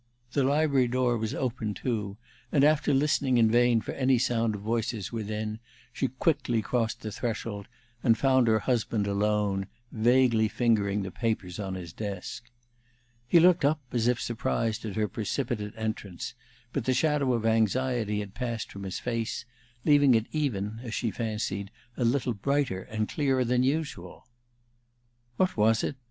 [0.31, 2.17] The library door was open, too,
[2.51, 5.59] and after listening in vain for any sound of voices within,
[5.93, 7.67] she quickly crossed the threshold,
[8.01, 12.49] and found her husband alone, vaguely fingering the papers on his desk.
[13.27, 16.33] He looked up, as if surprised at her precipitate entrance,
[16.73, 19.45] but the shadow of anxiety had passed from his face,
[19.85, 24.25] leaving it even, as she fancied, a little brighter and clearer than usual.
[25.37, 25.95] "What was it?